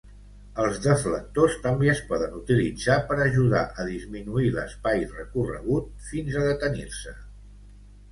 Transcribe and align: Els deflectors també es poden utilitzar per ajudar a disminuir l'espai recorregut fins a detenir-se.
Els 0.61 0.77
deflectors 0.83 1.57
també 1.65 1.89
es 1.91 1.99
poden 2.11 2.31
utilitzar 2.39 2.95
per 3.11 3.17
ajudar 3.25 3.61
a 3.83 3.85
disminuir 3.89 4.47
l'espai 4.55 5.05
recorregut 5.11 5.93
fins 6.07 6.39
a 6.41 6.47
detenir-se. 6.47 7.15